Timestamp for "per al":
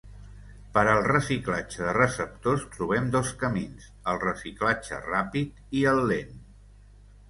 0.77-1.01